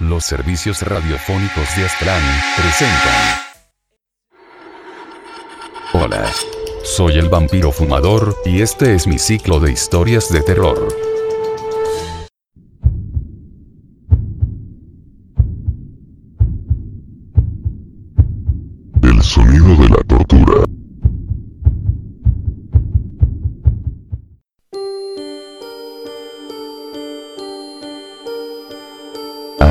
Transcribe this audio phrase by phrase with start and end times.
[0.00, 2.22] Los servicios radiofónicos de Aztlán
[2.56, 3.40] presentan.
[5.92, 6.32] Hola.
[6.82, 10.88] Soy el vampiro fumador, y este es mi ciclo de historias de terror.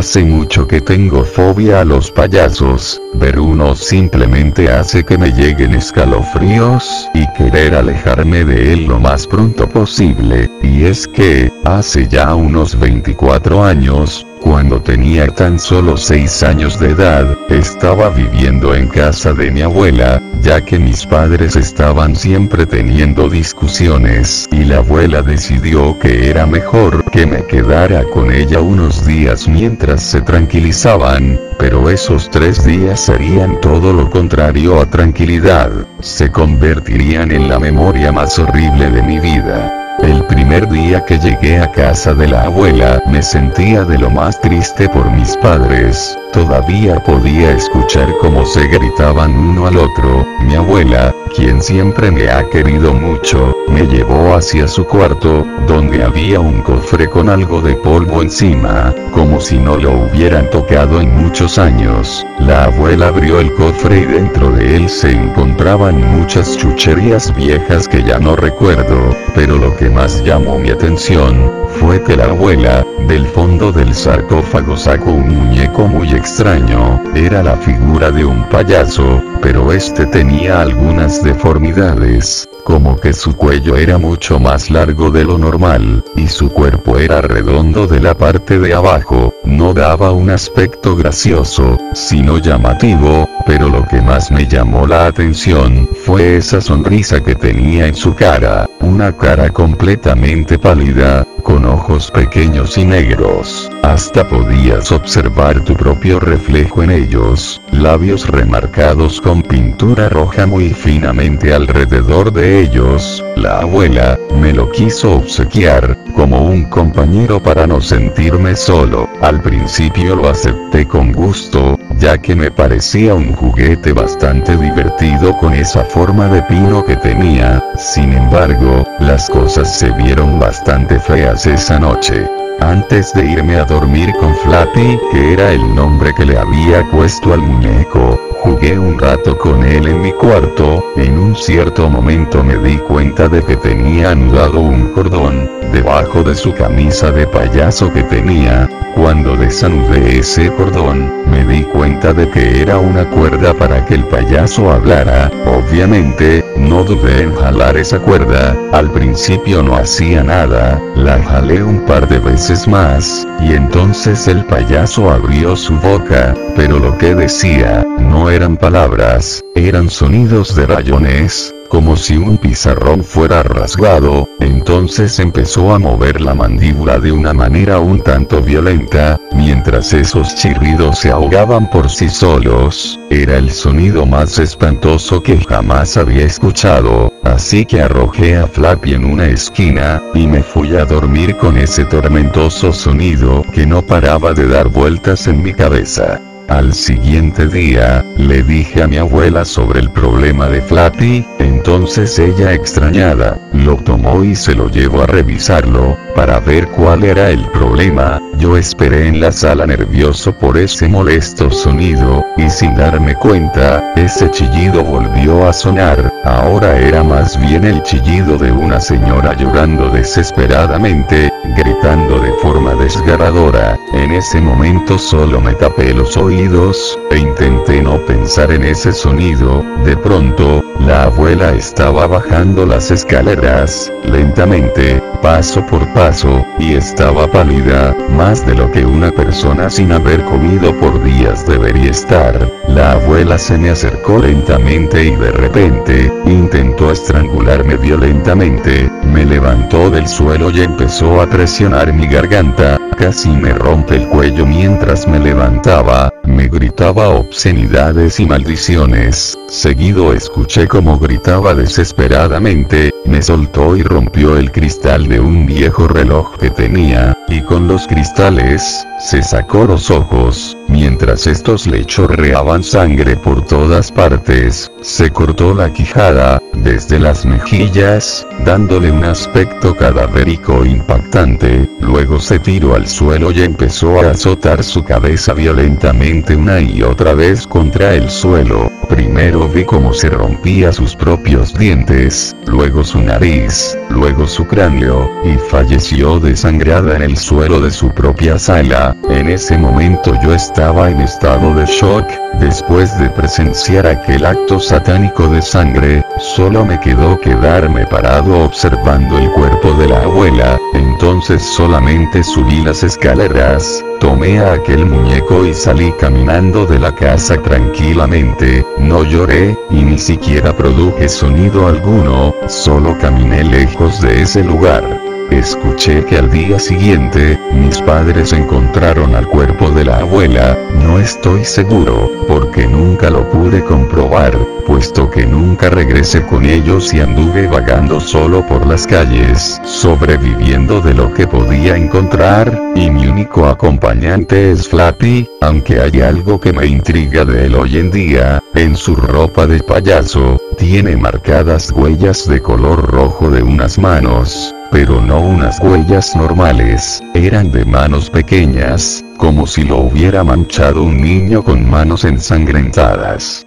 [0.00, 5.74] Hace mucho que tengo fobia a los payasos, ver uno simplemente hace que me lleguen
[5.74, 12.34] escalofríos, y querer alejarme de él lo más pronto posible, y es que, hace ya
[12.34, 19.34] unos 24 años, cuando tenía tan solo 6 años de edad, estaba viviendo en casa
[19.34, 25.98] de mi abuela, ya que mis padres estaban siempre teniendo discusiones, y la abuela decidió
[25.98, 32.30] que era mejor que me quedara con ella unos días mientras se tranquilizaban, pero esos
[32.30, 38.90] tres días serían todo lo contrario a tranquilidad, se convertirían en la memoria más horrible
[38.90, 39.79] de mi vida.
[40.02, 44.40] El primer día que llegué a casa de la abuela me sentía de lo más
[44.40, 51.14] triste por mis padres, todavía podía escuchar cómo se gritaban uno al otro, mi abuela,
[51.36, 57.08] quien siempre me ha querido mucho, me llevó hacia su cuarto, donde había un cofre
[57.08, 62.26] con algo de polvo encima, como si no lo hubieran tocado en muchos años.
[62.38, 68.02] La abuela abrió el cofre y dentro de él se encontraban muchas chucherías viejas que
[68.02, 71.49] ya no recuerdo, pero lo que más llamó mi atención,
[71.80, 77.56] fue que la abuela, del fondo del sarcófago sacó un muñeco muy extraño, era la
[77.56, 84.38] figura de un payaso, pero este tenía algunas deformidades, como que su cuello era mucho
[84.38, 89.34] más largo de lo normal, y su cuerpo era redondo de la parte de abajo,
[89.44, 95.88] no daba un aspecto gracioso, sino llamativo, pero lo que más me llamó la atención,
[96.04, 102.78] fue esa sonrisa que tenía en su cara, una cara completamente pálida, con ojos pequeños
[102.78, 110.46] y negros, hasta podías observar tu propio reflejo en ellos, labios remarcados con pintura roja
[110.46, 117.66] muy finamente alrededor de ellos, la abuela, me lo quiso obsequiar, como un compañero para
[117.66, 123.92] no sentirme solo, al principio lo acepté con gusto, ya que me parecía un juguete
[123.92, 130.38] bastante divertido con esa forma de pino que tenía, sin embargo, las cosas se vieron
[130.38, 132.26] bastante feas esa noche.
[132.60, 137.34] Antes de irme a dormir con Flappy, que era el nombre que le había puesto
[137.34, 142.56] al muñeco, jugué un rato con él en mi cuarto, en un cierto momento me
[142.56, 148.02] di cuenta de que tenía anudado un cordón, debajo de su camisa de payaso que
[148.04, 148.68] tenía,
[149.00, 154.04] cuando desanudé ese cordón, me di cuenta de que era una cuerda para que el
[154.04, 161.18] payaso hablara, obviamente, no dudé en jalar esa cuerda, al principio no hacía nada, la
[161.22, 166.98] jalé un par de veces más, y entonces el payaso abrió su boca, pero lo
[166.98, 174.28] que decía, no eran palabras, eran sonidos de rayones, como si un pizarrón fuera rasgado,
[174.40, 180.98] entonces empezó a mover la mandíbula de una manera un tanto violenta, mientras esos chirridos
[180.98, 187.64] se ahogaban por sí solos, era el sonido más espantoso que jamás había escuchado, así
[187.64, 192.72] que arrojé a Flappy en una esquina, y me fui a dormir con ese tormentoso
[192.72, 196.20] sonido que no paraba de dar vueltas en mi cabeza.
[196.50, 202.52] Al siguiente día, le dije a mi abuela sobre el problema de Flappy, entonces ella
[202.52, 208.20] extrañada, lo tomó y se lo llevó a revisarlo, para ver cuál era el problema,
[208.36, 214.28] yo esperé en la sala nervioso por ese molesto sonido, y sin darme cuenta, ese
[214.32, 221.30] chillido volvió a sonar, ahora era más bien el chillido de una señora llorando desesperadamente,
[221.56, 228.04] gritando de forma desgarradora, en ese momento solo me tapé los oídos, e intenté no
[228.06, 235.86] pensar en ese sonido, de pronto, la abuela estaba bajando las escaleras, lentamente, paso por
[235.92, 241.46] paso, y estaba pálida, más de lo que una persona sin haber comido por días
[241.46, 242.59] debería estar.
[242.74, 250.08] La abuela se me acercó lentamente y de repente, intentó estrangularme violentamente, me levantó del
[250.08, 256.12] suelo y empezó a presionar mi garganta, casi me rompe el cuello mientras me levantaba,
[256.24, 264.52] me gritaba obscenidades y maldiciones, seguido escuché como gritaba desesperadamente, me soltó y rompió el
[264.52, 270.56] cristal de un viejo reloj que tenía, y con los cristales, se sacó los ojos,
[270.68, 278.26] mientras estos le chorreaban sangre por todas partes, se cortó la quijada, desde las mejillas,
[278.44, 284.84] dándole un aspecto cadavérico impactante, luego se tiró al suelo y empezó a azotar su
[284.84, 290.96] cabeza violentamente una y otra vez contra el suelo, primero vi cómo se rompía sus
[290.96, 297.70] propios dientes, luego su nariz, luego su cráneo, y falleció desangrada en el suelo de
[297.70, 302.06] su propia sala, en ese momento yo estaba en estado de shock,
[302.40, 309.30] después de presenciar aquel acto satánico de sangre, solo me quedó quedarme parado observando el
[309.32, 315.92] cuerpo de la abuela, entonces solamente subí las escaleras, tomé a aquel muñeco y salí
[315.92, 323.44] caminando de la casa tranquilamente, no lloré, y ni siquiera produje sonido alguno, solo caminé
[323.44, 324.82] lejos de ese lugar.
[325.30, 331.44] Escuché que al día siguiente, mis padres encontraron al cuerpo de la abuela, no estoy
[331.44, 334.36] seguro, porque nunca lo pude comprobar,
[334.66, 340.94] puesto que nunca regresé con ellos y anduve vagando solo por las calles, sobreviviendo de
[340.94, 346.66] lo que podía encontrar, y mi único acompañante es Flappy, aunque hay algo que me
[346.66, 352.40] intriga de él hoy en día, en su ropa de payaso, tiene marcadas huellas de
[352.40, 359.46] color rojo de unas manos, pero no unas huellas normales, eran de manos pequeñas, como
[359.46, 363.46] si lo hubiera manchado un niño con manos ensangrentadas.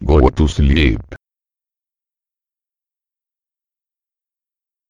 [0.00, 1.17] Go to sleep.